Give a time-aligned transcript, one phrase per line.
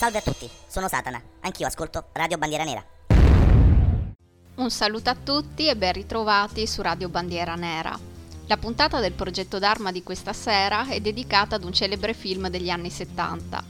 [0.00, 2.82] Salve a tutti, sono Satana, anch'io ascolto Radio Bandiera Nera.
[4.54, 7.98] Un saluto a tutti e ben ritrovati su Radio Bandiera Nera.
[8.46, 12.70] La puntata del progetto d'arma di questa sera è dedicata ad un celebre film degli
[12.70, 13.62] anni 70.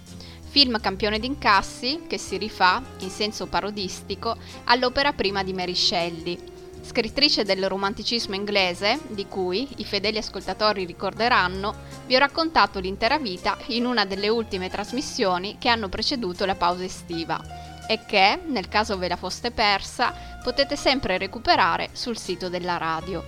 [0.51, 4.37] Film campione d'incassi che si rifà, in senso parodistico,
[4.67, 6.50] all'opera prima di Mary Shelley,
[6.83, 11.75] Scrittrice del romanticismo inglese, di cui i fedeli ascoltatori ricorderanno,
[12.07, 16.85] vi ho raccontato l'intera vita in una delle ultime trasmissioni che hanno preceduto la pausa
[16.85, 17.41] estiva
[17.87, 23.25] e che, nel caso ve la foste persa, potete sempre recuperare sul sito della radio.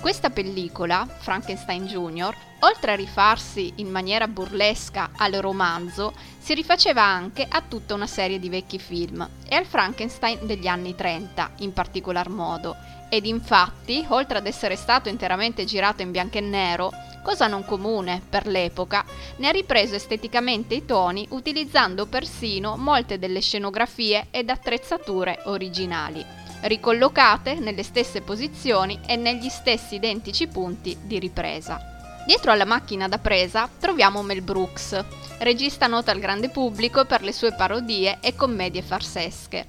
[0.00, 7.46] Questa pellicola, Frankenstein Jr., oltre a rifarsi in maniera burlesca al romanzo, si rifaceva anche
[7.48, 12.28] a tutta una serie di vecchi film e al Frankenstein degli anni 30 in particolar
[12.28, 12.76] modo.
[13.08, 16.90] Ed infatti, oltre ad essere stato interamente girato in bianco e nero,
[17.22, 19.04] cosa non comune per l'epoca,
[19.36, 27.54] ne ha ripreso esteticamente i toni utilizzando persino molte delle scenografie ed attrezzature originali ricollocate
[27.54, 31.91] nelle stesse posizioni e negli stessi identici punti di ripresa.
[32.24, 35.04] Dietro alla macchina da presa troviamo Mel Brooks,
[35.38, 39.66] regista noto al grande pubblico per le sue parodie e commedie farsesche.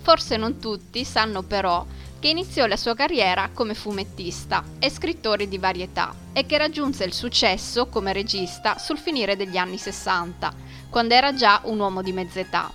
[0.00, 1.84] Forse non tutti sanno però
[2.18, 7.12] che iniziò la sua carriera come fumettista e scrittore di varietà e che raggiunse il
[7.12, 10.54] successo come regista sul finire degli anni 60,
[10.88, 12.70] quando era già un uomo di mezz'età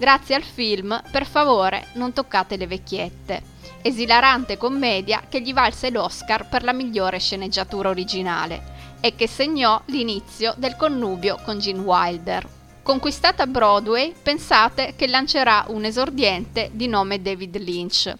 [0.00, 3.42] grazie al film Per favore non toccate le vecchiette,
[3.82, 10.54] esilarante commedia che gli valse l'Oscar per la migliore sceneggiatura originale e che segnò l'inizio
[10.56, 12.48] del connubio con Gene Wilder.
[12.82, 18.12] Conquistata Broadway, pensate che lancerà un esordiente di nome David Lynch.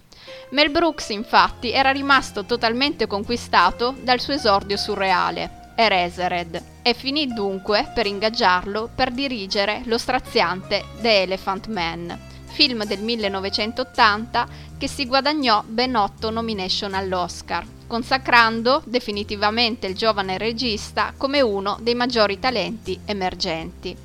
[0.51, 7.91] Mel Brooks infatti era rimasto totalmente conquistato dal suo esordio surreale Eraserhead e finì dunque
[7.95, 12.19] per ingaggiarlo per dirigere lo straziante The Elephant Man,
[12.51, 14.49] film del 1980
[14.79, 21.95] che si guadagnò ben otto nomination all'Oscar, consacrando definitivamente il giovane regista come uno dei
[21.95, 23.97] maggiori talenti emergenti.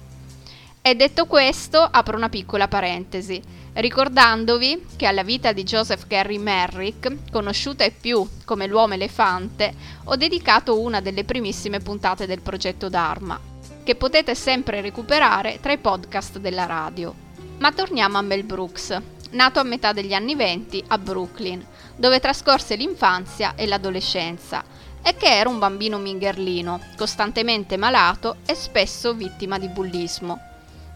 [0.81, 3.42] E detto questo, apro una piccola parentesi
[3.75, 9.74] ricordandovi che alla vita di Joseph Gary Merrick, conosciuta e più come l'uomo elefante,
[10.06, 13.40] ho dedicato una delle primissime puntate del progetto Dharma,
[13.84, 17.25] che potete sempre recuperare tra i podcast della radio.
[17.58, 19.02] Ma torniamo a Mel Brooks,
[19.32, 24.64] nato a metà degli anni venti a Brooklyn, dove trascorse l'infanzia e l'adolescenza,
[25.02, 30.40] e che era un bambino mingherlino, costantemente malato e spesso vittima di bullismo.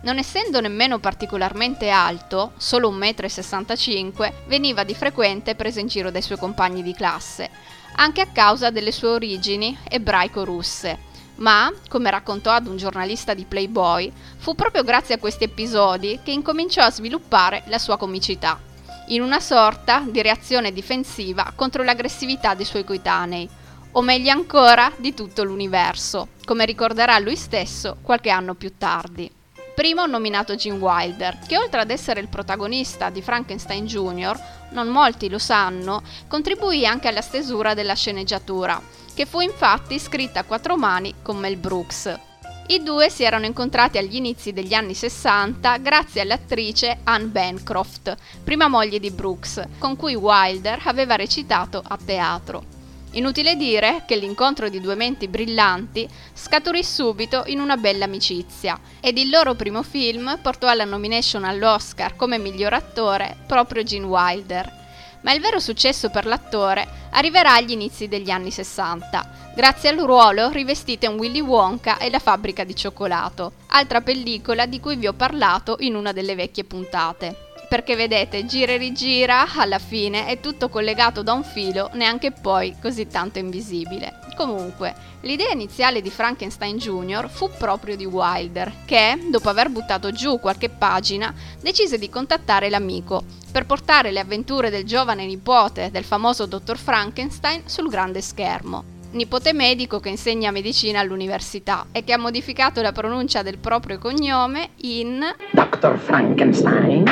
[0.02, 6.22] Non essendo nemmeno particolarmente alto, solo 1,65 m, veniva di frequente preso in giro dai
[6.22, 7.50] suoi compagni di classe,
[7.96, 11.08] anche a causa delle sue origini ebraico-russe.
[11.40, 16.32] Ma, come raccontò ad un giornalista di Playboy, fu proprio grazie a questi episodi che
[16.32, 18.60] incominciò a sviluppare la sua comicità,
[19.08, 23.50] in una sorta di reazione difensiva contro l'aggressività dei suoi coetanei,
[23.92, 29.32] o meglio ancora di tutto l'universo, come ricorderà lui stesso qualche anno più tardi.
[29.74, 34.38] Primo nominato Gene Wilder, che oltre ad essere il protagonista di Frankenstein Jr.,
[34.72, 38.80] non molti lo sanno, contribuì anche alla stesura della sceneggiatura,
[39.14, 42.20] che fu infatti scritta a quattro mani con Mel Brooks.
[42.68, 48.68] I due si erano incontrati agli inizi degli anni 60 grazie all'attrice Anne Bancroft, prima
[48.68, 52.78] moglie di Brooks, con cui Wilder aveva recitato a teatro.
[53.14, 59.18] Inutile dire che l'incontro di due menti brillanti scaturì subito in una bella amicizia ed
[59.18, 64.78] il loro primo film portò alla nomination all'Oscar come miglior attore proprio Gene Wilder.
[65.22, 70.50] Ma il vero successo per l'attore arriverà agli inizi degli anni 60, grazie al ruolo
[70.50, 75.14] rivestito in Willy Wonka e la fabbrica di cioccolato, altra pellicola di cui vi ho
[75.14, 80.70] parlato in una delle vecchie puntate perché vedete, gira e rigira, alla fine è tutto
[80.70, 84.20] collegato da un filo, neanche poi così tanto invisibile.
[84.36, 87.30] Comunque, l'idea iniziale di Frankenstein Jr.
[87.30, 91.32] fu proprio di Wilder, che, dopo aver buttato giù qualche pagina,
[91.62, 97.64] decise di contattare l'amico per portare le avventure del giovane nipote del famoso dottor Frankenstein
[97.66, 103.42] sul grande schermo nipote medico che insegna medicina all'università e che ha modificato la pronuncia
[103.42, 105.98] del proprio cognome in Dr.
[105.98, 107.06] Frankenstein.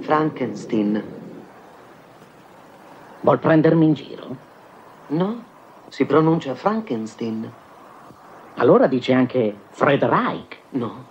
[0.00, 1.02] Frankenstein.
[3.20, 4.36] Vuol prendermi in giro?
[5.08, 5.44] No,
[5.88, 7.52] si pronuncia Frankenstein.
[8.54, 10.56] Allora dice anche Frederick.
[10.70, 11.04] No,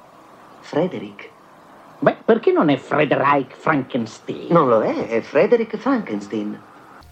[0.62, 1.36] Frederick.
[2.00, 4.48] Beh, perché non è Frederick Frankenstein?
[4.50, 6.62] Non lo è, è Frederick Frankenstein.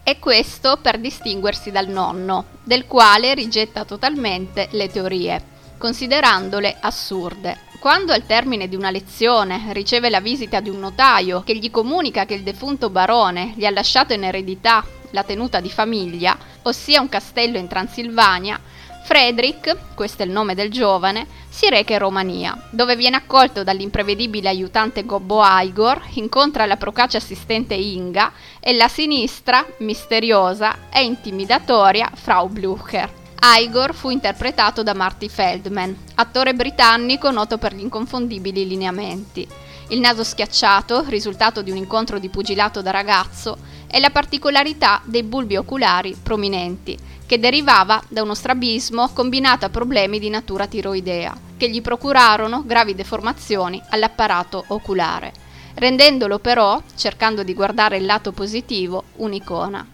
[0.04, 5.42] E questo per distinguersi dal nonno, del quale rigetta totalmente le teorie,
[5.78, 7.58] considerandole assurde.
[7.80, 12.24] Quando al termine di una lezione riceve la visita di un notaio che gli comunica
[12.24, 17.08] che il defunto barone gli ha lasciato in eredità la tenuta di famiglia, ossia un
[17.08, 18.60] castello in Transilvania,
[19.06, 24.50] Frederick, questo è il nome del giovane, si reca in Romania, dove viene accolto dall'imprevedibile
[24.50, 28.30] aiutante Gobbo Igor, incontra la procace assistente Inga
[28.60, 33.10] e la sinistra, misteriosa e intimidatoria Frau Blücher.
[33.58, 39.48] Igor fu interpretato da Marty Feldman, attore britannico noto per gli inconfondibili lineamenti.
[39.88, 43.56] Il naso schiacciato, risultato di un incontro di pugilato da ragazzo,
[43.86, 50.18] e la particolarità dei bulbi oculari prominenti, che derivava da uno strabismo combinato a problemi
[50.18, 55.32] di natura tiroidea, che gli procurarono gravi deformazioni all'apparato oculare,
[55.74, 59.86] rendendolo però, cercando di guardare il lato positivo, un'icona.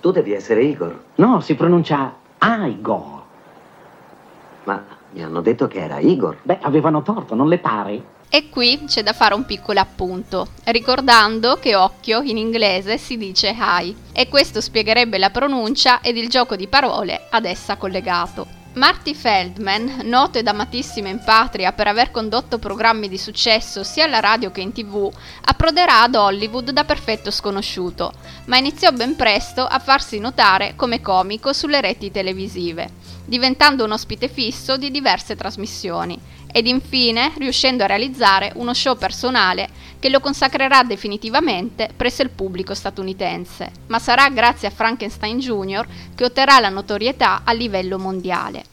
[0.00, 1.02] Tu devi essere Igor.
[1.16, 3.22] No, si pronuncia Igor.
[4.64, 6.38] Ma mi hanno detto che era Igor.
[6.42, 8.02] Beh, avevano torto, non le pare?
[8.28, 13.54] E qui c'è da fare un piccolo appunto, ricordando che occhio in inglese si dice
[13.56, 18.62] eye, e questo spiegherebbe la pronuncia ed il gioco di parole ad essa collegato.
[18.74, 24.18] Marty Feldman, noto ed amatissimo in patria per aver condotto programmi di successo sia alla
[24.18, 25.12] radio che in tv,
[25.44, 28.12] approderà ad Hollywood da perfetto sconosciuto,
[28.46, 32.90] ma iniziò ben presto a farsi notare come comico sulle reti televisive,
[33.24, 36.18] diventando un ospite fisso di diverse trasmissioni
[36.56, 39.68] ed infine riuscendo a realizzare uno show personale
[39.98, 45.84] che lo consacrerà definitivamente presso il pubblico statunitense, ma sarà grazie a Frankenstein Jr.
[46.14, 48.66] che otterrà la notorietà a livello mondiale.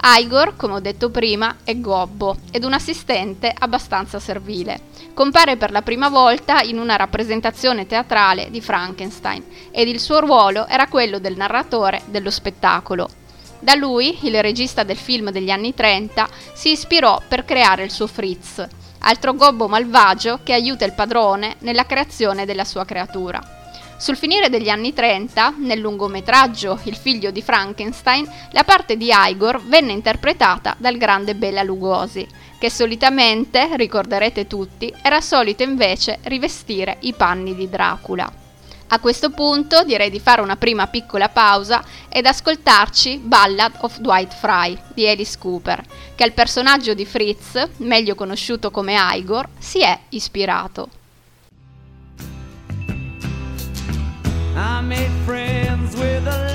[0.00, 4.80] Igor, come ho detto prima, è gobbo ed un assistente abbastanza servile.
[5.12, 10.66] Compare per la prima volta in una rappresentazione teatrale di Frankenstein ed il suo ruolo
[10.66, 13.17] era quello del narratore dello spettacolo,
[13.60, 18.06] da lui, il regista del film degli anni 30, si ispirò per creare il suo
[18.06, 18.66] Fritz,
[19.00, 23.56] altro gobbo malvagio che aiuta il padrone nella creazione della sua creatura.
[23.98, 29.60] Sul finire degli anni 30, nel lungometraggio Il figlio di Frankenstein, la parte di Igor
[29.60, 32.24] venne interpretata dal grande Bela Lugosi,
[32.60, 38.47] che solitamente, ricorderete tutti, era solito invece rivestire i panni di Dracula.
[38.90, 44.32] A questo punto direi di fare una prima piccola pausa ed ascoltarci Ballad of Dwight
[44.32, 49.98] Fry di Alice Cooper, che al personaggio di Fritz, meglio conosciuto come Igor, si è
[50.10, 50.88] ispirato.
[54.54, 56.54] I made friends with a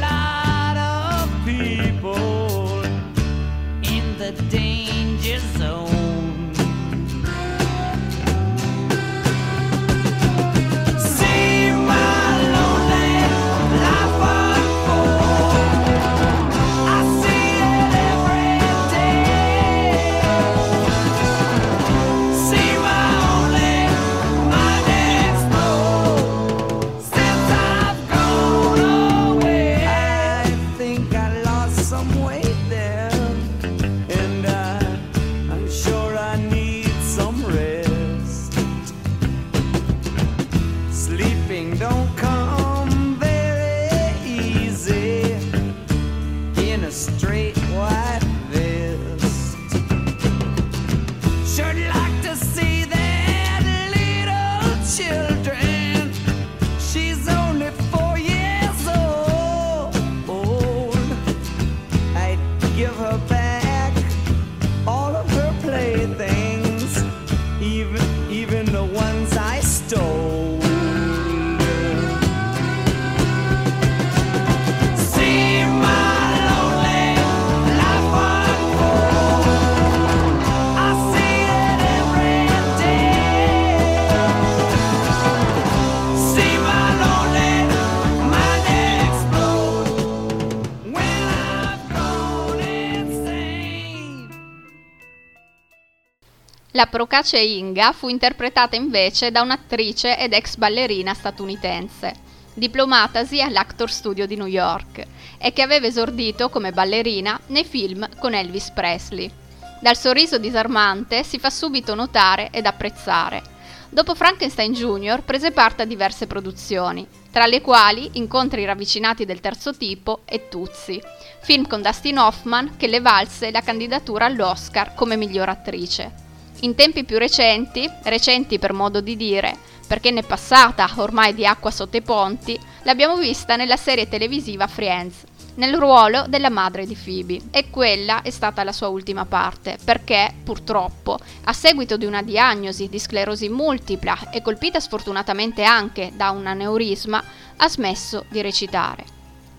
[96.84, 102.14] La procace Inga fu interpretata invece da un'attrice ed ex ballerina statunitense,
[102.56, 105.02] diplomatasi all'Actor Studio di New York
[105.38, 109.32] e che aveva esordito come ballerina nei film con Elvis Presley.
[109.80, 113.42] Dal sorriso disarmante si fa subito notare ed apprezzare.
[113.88, 115.24] Dopo Frankenstein Jr.
[115.24, 121.02] prese parte a diverse produzioni, tra le quali Incontri ravvicinati del terzo tipo e Tuzzi,
[121.40, 126.23] film con Dustin Hoffman che le valse la candidatura all'Oscar come miglior attrice.
[126.64, 129.54] In tempi più recenti, recenti per modo di dire,
[129.86, 134.66] perché ne è passata ormai di acqua sotto i ponti, l'abbiamo vista nella serie televisiva
[134.68, 139.78] Friends, nel ruolo della madre di Phoebe e quella è stata la sua ultima parte
[139.84, 146.32] perché purtroppo a seguito di una diagnosi di sclerosi multipla e colpita sfortunatamente anche da
[146.32, 147.22] un aneurisma
[147.58, 149.04] ha smesso di recitare.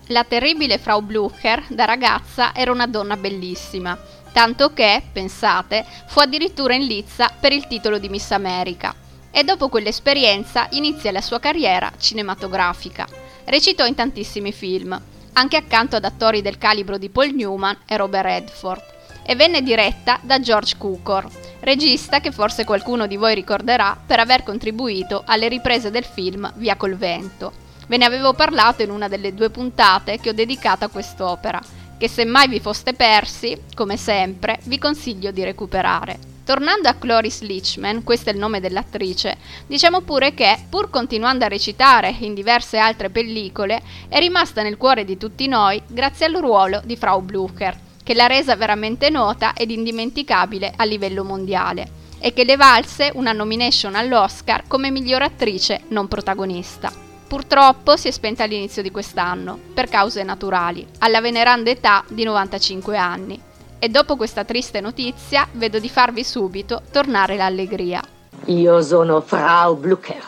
[0.07, 3.97] La terribile Frau Blucher da ragazza era una donna bellissima,
[4.35, 8.93] tanto che, pensate, fu addirittura in lizza per il titolo di Miss America
[9.31, 13.07] e dopo quell'esperienza inizia la sua carriera cinematografica.
[13.45, 15.01] Recitò in tantissimi film,
[15.31, 18.83] anche accanto ad attori del calibro di Paul Newman e Robert Redford,
[19.23, 21.29] e venne diretta da George Cukor,
[21.61, 26.75] regista che forse qualcuno di voi ricorderà per aver contribuito alle riprese del film Via
[26.75, 27.53] col vento.
[27.87, 31.61] Ve ne avevo parlato in una delle due puntate che ho dedicato a quest'opera,
[31.97, 36.33] che se mai vi foste persi, come sempre, vi consiglio di recuperare.
[36.45, 41.47] Tornando a Cloris Leachman, questo è il nome dell'attrice, diciamo pure che, pur continuando a
[41.47, 46.81] recitare in diverse altre pellicole, è rimasta nel cuore di tutti noi grazie al ruolo
[46.85, 52.43] di Frau Blucher, che l'ha resa veramente nota ed indimenticabile a livello mondiale e che
[52.43, 57.04] le valse una nomination all'Oscar come miglior attrice non protagonista.
[57.27, 62.97] Purtroppo si è spenta all'inizio di quest'anno, per cause naturali, alla veneranda età di 95
[62.97, 63.41] anni.
[63.79, 68.01] E dopo questa triste notizia vedo di farvi subito tornare l'allegria.
[68.45, 70.23] Io sono Frau Blucher.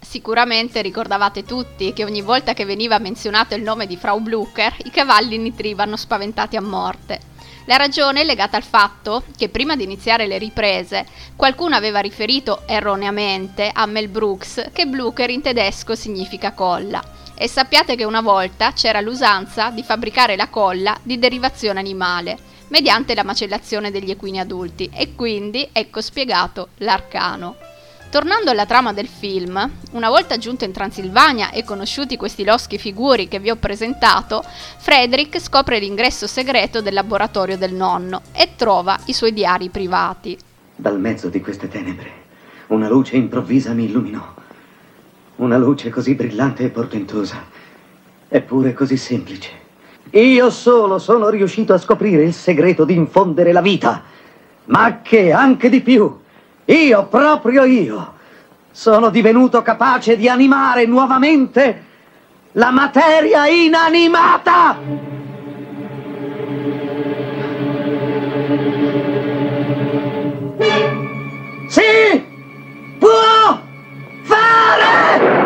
[0.00, 4.90] Sicuramente ricordavate tutti che ogni volta che veniva menzionato il nome di Frau Blucher, i
[4.90, 7.32] cavalli nitrivano spaventati a morte.
[7.66, 12.62] La ragione è legata al fatto che prima di iniziare le riprese qualcuno aveva riferito
[12.66, 17.02] erroneamente a Mel Brooks che Blucher in tedesco significa colla
[17.34, 22.36] e sappiate che una volta c'era l'usanza di fabbricare la colla di derivazione animale
[22.68, 27.56] mediante la macellazione degli equini adulti e quindi ecco spiegato l'arcano.
[28.14, 33.26] Tornando alla trama del film, una volta giunto in Transilvania e conosciuti questi loschi figuri
[33.26, 34.40] che vi ho presentato,
[34.78, 40.38] Frederick scopre l'ingresso segreto del laboratorio del nonno e trova i suoi diari privati.
[40.76, 42.08] Dal mezzo di queste tenebre,
[42.68, 44.24] una luce improvvisa mi illuminò.
[45.38, 47.44] Una luce così brillante e portentosa,
[48.28, 49.50] eppure così semplice.
[50.10, 54.04] Io solo sono riuscito a scoprire il segreto di infondere la vita,
[54.66, 56.22] ma che anche di più
[56.66, 58.14] io, proprio io,
[58.70, 61.84] sono divenuto capace di animare nuovamente
[62.52, 64.78] la materia inanimata!
[71.68, 72.24] Sì!
[72.98, 73.60] Può
[74.22, 75.42] fare!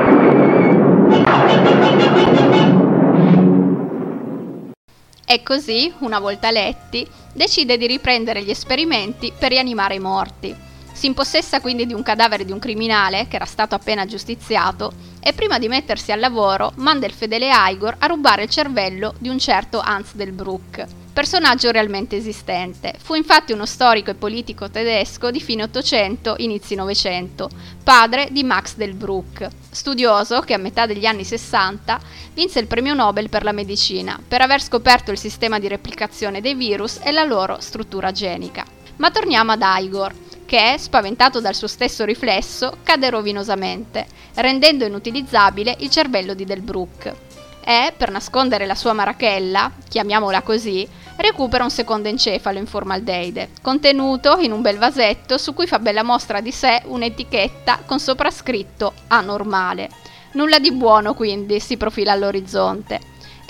[5.27, 10.67] E così, una volta letti, decide di riprendere gli esperimenti per rianimare i morti.
[10.99, 15.33] Si impossessa quindi di un cadavere di un criminale che era stato appena giustiziato e
[15.33, 19.39] prima di mettersi al lavoro manda il fedele Igor a rubare il cervello di un
[19.39, 22.95] certo Hans del Bruck, personaggio realmente esistente.
[22.99, 27.49] Fu infatti uno storico e politico tedesco di fine 800, inizi 900,
[27.85, 32.01] padre di Max del Bruck, studioso che a metà degli anni 60
[32.35, 36.57] vinse il premio Nobel per la medicina per aver scoperto il sistema di replicazione dei
[36.57, 38.65] virus e la loro struttura genica.
[38.97, 45.91] Ma torniamo ad Igor che, spaventato dal suo stesso riflesso, cade rovinosamente, rendendo inutilizzabile il
[45.91, 47.15] cervello di Delbrook.
[47.63, 54.39] E, per nascondere la sua marachella, chiamiamola così, recupera un secondo encefalo in formaldeide, contenuto
[54.39, 59.91] in un bel vasetto su cui fa bella mostra di sé un'etichetta con soprascritto anormale.
[60.33, 63.01] Nulla di buono quindi si profila all'orizzonte.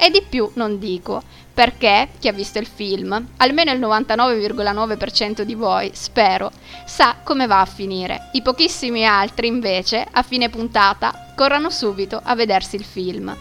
[0.01, 5.55] E di più non dico, perché chi ha visto il film, almeno il 99,9% di
[5.57, 6.53] voi, spero,
[6.87, 8.31] sa come va a finire.
[8.35, 13.37] I pochissimi altri, invece, a fine puntata, corrono subito a vedersi il film.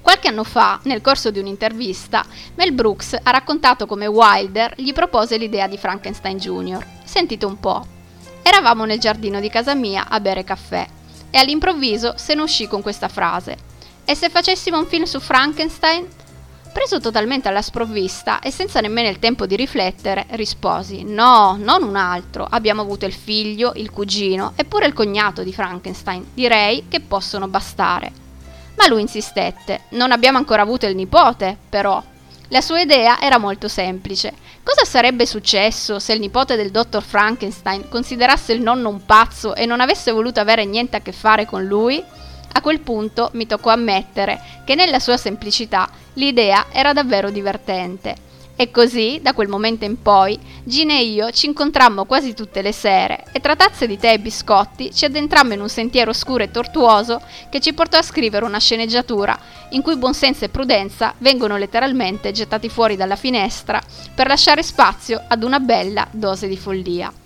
[0.00, 2.24] Qualche anno fa, nel corso di un'intervista,
[2.56, 6.84] Mel Brooks ha raccontato come Wilder gli propose l'idea di Frankenstein Jr.
[7.04, 7.86] Sentite un po'.
[8.42, 10.84] Eravamo nel giardino di casa mia a bere caffè
[11.30, 13.70] e all'improvviso se ne uscì con questa frase.
[14.04, 16.06] E se facessimo un film su Frankenstein?
[16.72, 21.96] Preso totalmente alla sprovvista e senza nemmeno il tempo di riflettere, risposi: No, non un
[21.96, 22.46] altro.
[22.48, 26.30] Abbiamo avuto il figlio, il cugino e pure il cognato di Frankenstein.
[26.34, 28.10] Direi che possono bastare.
[28.76, 32.02] Ma lui insistette: Non abbiamo ancora avuto il nipote, però.
[32.48, 34.32] La sua idea era molto semplice.
[34.62, 39.64] Cosa sarebbe successo se il nipote del dottor Frankenstein considerasse il nonno un pazzo e
[39.64, 42.02] non avesse voluto avere niente a che fare con lui?
[42.52, 48.70] A quel punto mi toccò ammettere che nella sua semplicità l'idea era davvero divertente E
[48.70, 53.24] così, da quel momento in poi, Gina e io ci incontrammo quasi tutte le sere
[53.32, 57.20] e tra tazze di tè e biscotti ci addentrammo in un sentiero oscuro e tortuoso
[57.50, 59.36] che ci portò a scrivere una sceneggiatura
[59.70, 63.80] in cui buonsenso e prudenza vengono letteralmente gettati fuori dalla finestra
[64.14, 67.21] per lasciare spazio ad una bella dose di follia.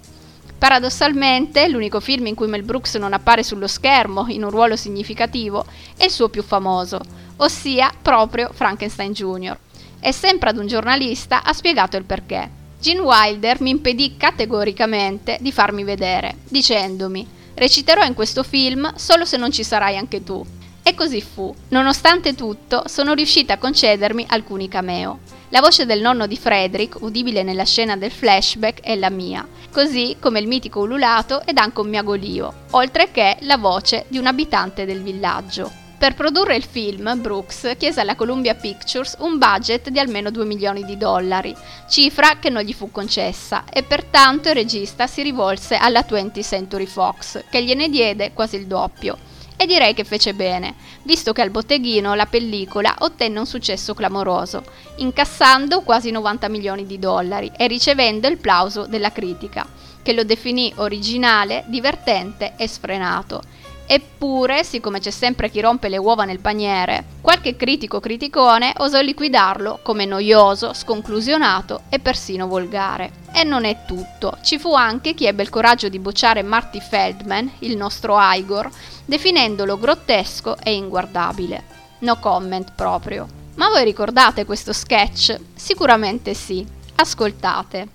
[0.59, 5.65] Paradossalmente, l'unico film in cui Mel Brooks non appare sullo schermo in un ruolo significativo
[5.97, 7.01] è il suo più famoso,
[7.37, 9.59] ossia proprio Frankenstein Jr
[10.01, 12.49] e sempre ad un giornalista ha spiegato il perché.
[12.79, 19.37] Gene Wilder mi impedì categoricamente di farmi vedere, dicendomi reciterò in questo film solo se
[19.37, 20.45] non ci sarai anche tu.
[20.89, 21.53] E così fu.
[21.71, 25.19] Nonostante tutto, sono riuscita a concedermi alcuni cameo.
[25.49, 30.17] La voce del nonno di Frederick, udibile nella scena del flashback, è la mia, così
[30.21, 34.85] come il mitico ululato ed anche un miagolio, oltre che la voce di un abitante
[34.85, 35.73] del villaggio.
[35.99, 40.85] Per produrre il film, Brooks chiese alla Columbia Pictures un budget di almeno 2 milioni
[40.85, 41.53] di dollari,
[41.89, 46.87] cifra che non gli fu concessa, e pertanto il regista si rivolse alla 20th Century
[46.87, 49.35] Fox, che gliene diede quasi il doppio.
[49.59, 54.63] E direi che fece bene, visto che al botteghino la pellicola ottenne un successo clamoroso,
[54.97, 59.67] incassando quasi 90 milioni di dollari e ricevendo il plauso della critica,
[60.03, 63.43] che lo definì originale, divertente e sfrenato
[63.89, 69.79] Eppure, siccome c'è sempre chi rompe le uova nel paniere, qualche critico criticone osò liquidarlo
[69.83, 73.25] come noioso, sconclusionato e persino volgare.
[73.33, 77.49] E non è tutto, ci fu anche chi ebbe il coraggio di bocciare Marty Feldman,
[77.61, 78.69] il nostro Igor,
[79.05, 81.63] definendolo grottesco e inguardabile.
[82.01, 83.29] No comment proprio.
[83.55, 85.39] Ma voi ricordate questo sketch?
[85.55, 86.67] Sicuramente sì.
[86.97, 87.89] Ascoltate.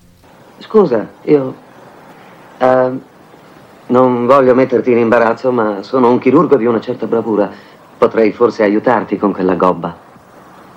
[0.59, 1.69] Scusa, io...
[2.59, 3.01] Uh,
[3.91, 7.51] non voglio metterti in imbarazzo, ma sono un chirurgo di una certa bravura.
[7.97, 9.95] Potrei forse aiutarti con quella gobba.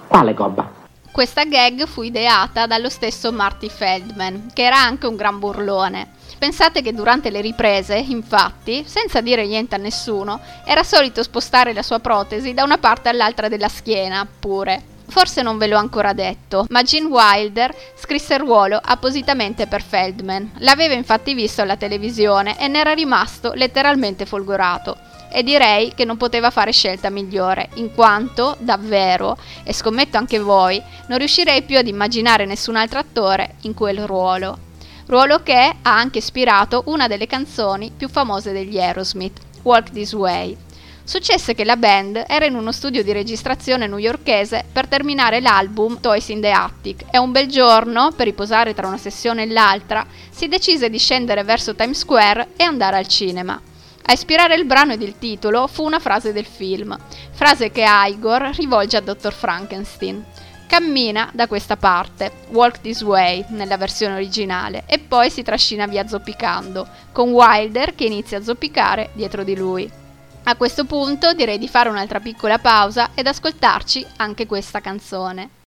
[0.07, 0.83] Quale gobba?
[1.11, 6.09] Questa gag fu ideata dallo stesso Marty Feldman, che era anche un gran burlone.
[6.39, 11.83] Pensate che durante le riprese, infatti, senza dire niente a nessuno, era solito spostare la
[11.83, 14.93] sua protesi da una parte all'altra della schiena, pure.
[15.15, 20.55] Forse non ve l'ho ancora detto, ma Gene Wilder scrisse il ruolo appositamente per Feldman.
[20.59, 24.97] L'aveva infatti visto alla televisione e ne era rimasto letteralmente folgorato.
[25.31, 30.83] E direi che non poteva fare scelta migliore, in quanto, davvero, e scommetto anche voi,
[31.07, 34.59] non riuscirei più ad immaginare nessun altro attore in quel ruolo.
[35.07, 40.64] Ruolo che ha anche ispirato una delle canzoni più famose degli Aerosmith, Walk This Way.
[41.07, 46.29] Successe che la band era in uno studio di registrazione newyorkese per terminare l'album Toys
[46.31, 50.49] in the Attic e un bel giorno, per riposare tra una sessione e l'altra, si
[50.49, 53.61] decise di scendere verso Times Square e andare al cinema.
[54.07, 56.97] A ispirare il brano ed il titolo fu una frase del film,
[57.33, 59.33] frase che Igor rivolge a Dr.
[59.35, 60.25] Frankenstein.
[60.67, 66.07] Cammina da questa parte, Walk This Way nella versione originale, e poi si trascina via
[66.07, 70.03] zoppicando, con Wilder che inizia a zoppicare dietro di lui.
[70.47, 75.63] A questo punto direi di fare un'altra piccola pausa ed ascoltarci anche questa canzone.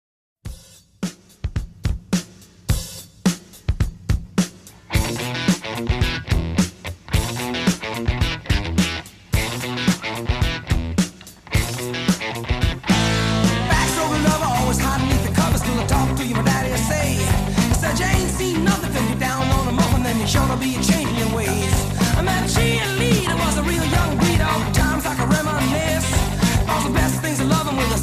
[20.26, 20.95] Sure be a.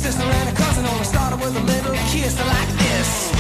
[0.04, 3.33] sister and a cousin only started with a little kiss like this.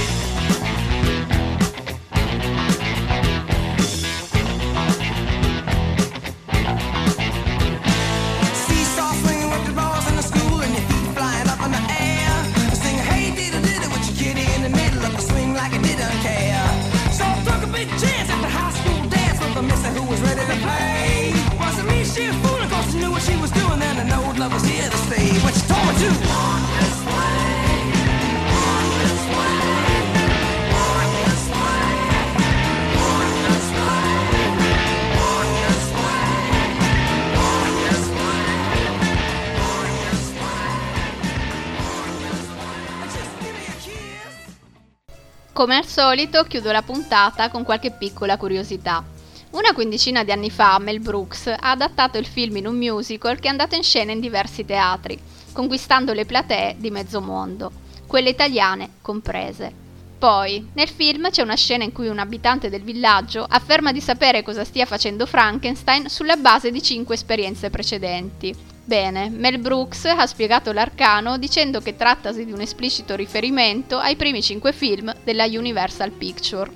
[45.54, 49.04] Come al solito chiudo la puntata con qualche piccola curiosità.
[49.52, 53.50] Una quindicina di anni fa Mel Brooks ha adattato il film in un musical che
[53.50, 55.16] è andato in scena in diversi teatri,
[55.52, 57.72] conquistando le platee di mezzo mondo,
[58.08, 59.72] quelle italiane comprese.
[60.18, 64.42] Poi, nel film c'è una scena in cui un abitante del villaggio afferma di sapere
[64.42, 68.73] cosa stia facendo Frankenstein sulla base di cinque esperienze precedenti.
[68.86, 74.43] Bene, Mel Brooks ha spiegato l'arcano dicendo che trattasi di un esplicito riferimento ai primi
[74.43, 76.69] cinque film della Universal Picture.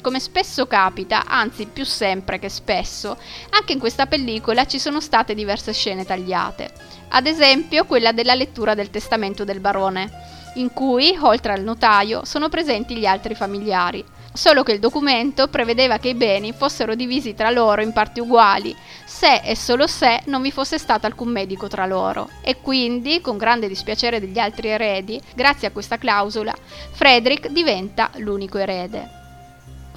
[0.00, 3.18] Come spesso capita, anzi più sempre che spesso,
[3.50, 6.70] anche in questa pellicola ci sono state diverse scene tagliate.
[7.08, 10.08] Ad esempio quella della lettura del testamento del barone,
[10.54, 15.98] in cui, oltre al notaio, sono presenti gli altri familiari solo che il documento prevedeva
[15.98, 20.42] che i beni fossero divisi tra loro in parti uguali, se e solo se non
[20.42, 22.28] vi fosse stato alcun medico tra loro.
[22.42, 26.54] E quindi, con grande dispiacere degli altri eredi, grazie a questa clausola,
[26.92, 29.16] Frederick diventa l'unico erede.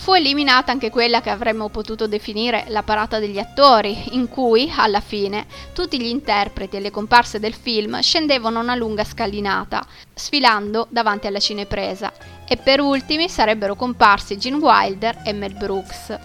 [0.02, 5.00] Fu eliminata anche quella che avremmo potuto definire la parata degli attori, in cui, alla
[5.00, 11.28] fine, tutti gli interpreti e le comparse del film scendevano una lunga scalinata, sfilando davanti
[11.28, 12.12] alla cinepresa,
[12.52, 16.20] e per ultimi sarebbero comparsi Gene Wilder e Mel Brooks.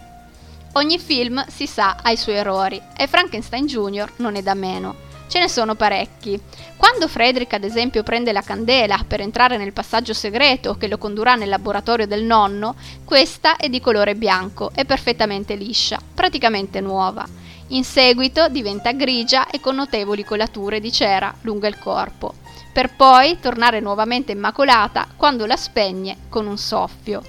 [0.72, 4.10] Ogni film, si sa, ha i suoi errori, e Frankenstein Jr.
[4.16, 4.96] non è da meno.
[5.28, 6.36] Ce ne sono parecchi.
[6.76, 11.36] Quando Frederick, ad esempio, prende la candela per entrare nel passaggio segreto che lo condurrà
[11.36, 17.24] nel laboratorio del nonno, questa è di colore bianco e perfettamente liscia, praticamente nuova.
[17.68, 22.34] In seguito diventa grigia e con notevoli colature di cera lungo il corpo,
[22.76, 27.22] per poi tornare nuovamente immacolata quando la spegne con un soffio.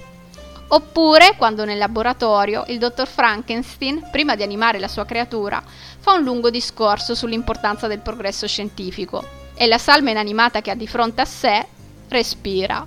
[0.68, 6.22] Oppure quando nel laboratorio il dottor Frankenstein, prima di animare la sua creatura, fa un
[6.22, 11.24] lungo discorso sull'importanza del progresso scientifico e la salma inanimata che ha di fronte a
[11.24, 11.66] sé
[12.08, 12.86] respira.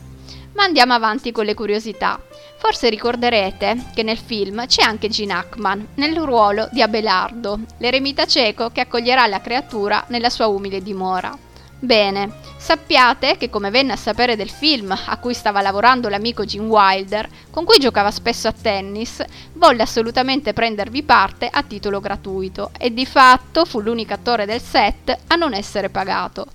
[0.54, 2.22] Ma andiamo avanti con le curiosità.
[2.60, 8.70] Forse ricorderete che nel film c'è anche Gene Hackman nel ruolo di Abelardo, l'eremita cieco
[8.70, 11.50] che accoglierà la creatura nella sua umile dimora.
[11.84, 16.68] Bene, sappiate che come venne a sapere del film a cui stava lavorando l'amico Jim
[16.68, 22.94] Wilder, con cui giocava spesso a tennis, volle assolutamente prendervi parte a titolo gratuito e
[22.94, 26.46] di fatto fu l'unico attore del set a non essere pagato.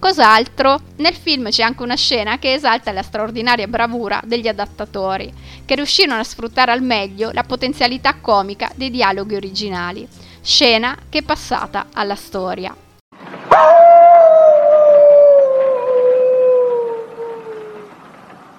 [0.00, 0.80] Cos'altro?
[0.96, 5.32] Nel film c'è anche una scena che esalta la straordinaria bravura degli adattatori,
[5.64, 10.08] che riuscirono a sfruttare al meglio la potenzialità comica dei dialoghi originali,
[10.42, 12.76] scena che è passata alla storia.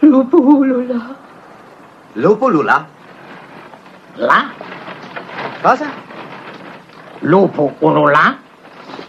[0.08, 1.16] Lupo ulula.
[2.14, 2.88] Lupo Lula?
[4.16, 4.52] Là,
[5.62, 5.92] Cosa?
[7.20, 8.40] lupo ululà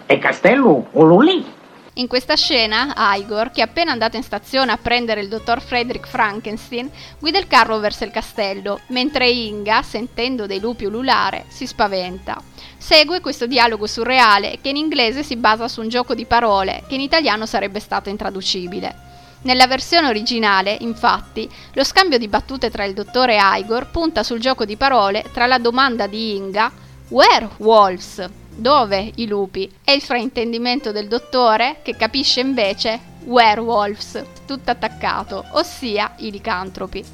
[0.06, 1.54] e castello ululì.
[1.94, 6.08] In questa scena, Igor, che è appena andato in stazione a prendere il dottor Frederick
[6.08, 12.40] Frankenstein, guida il carro verso il castello, mentre Inga, sentendo dei lupi ululare, si spaventa.
[12.76, 16.96] Segue questo dialogo surreale che in inglese si basa su un gioco di parole che
[16.96, 19.06] in italiano sarebbe stato intraducibile.
[19.42, 24.40] Nella versione originale, infatti, lo scambio di battute tra il dottore e Igor punta sul
[24.40, 26.72] gioco di parole tra la domanda di Inga
[27.08, 28.28] Where wolves?
[28.54, 29.72] Dove i lupi?
[29.84, 37.04] E il fraintendimento del dottore che capisce invece werewolves, tutto attaccato, ossia i licantropi.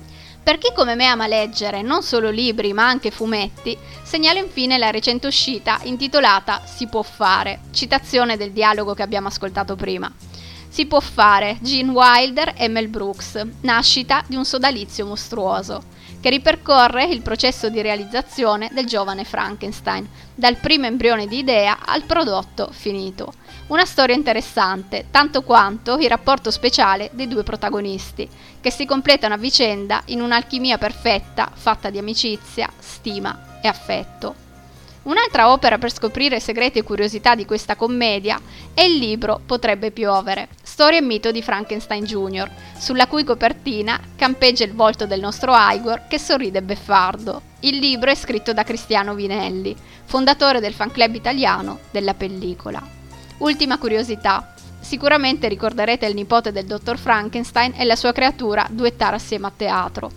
[0.42, 4.90] Per chi come me ama leggere non solo libri ma anche fumetti, segnalo infine la
[4.90, 10.12] recente uscita intitolata Si può fare, citazione del dialogo che abbiamo ascoltato prima.
[10.74, 15.84] Si può fare Gene Wilder e Mel Brooks, nascita di un sodalizio mostruoso,
[16.20, 22.02] che ripercorre il processo di realizzazione del giovane Frankenstein, dal primo embrione di idea al
[22.02, 23.34] prodotto finito.
[23.68, 28.28] Una storia interessante, tanto quanto il rapporto speciale dei due protagonisti,
[28.60, 34.42] che si completano a vicenda in un'alchimia perfetta fatta di amicizia, stima e affetto.
[35.04, 38.40] Un'altra opera per scoprire segreti e curiosità di questa commedia
[38.72, 44.64] è il libro Potrebbe piovere, storia e mito di Frankenstein Jr., sulla cui copertina campeggia
[44.64, 47.42] il volto del nostro Igor che sorride beffardo.
[47.60, 52.84] Il libro è scritto da Cristiano Vinelli, fondatore del fan club italiano della pellicola.
[53.38, 54.52] Ultima curiosità.
[54.80, 60.10] Sicuramente ricorderete il nipote del dottor Frankenstein e la sua creatura duettare assieme a teatro.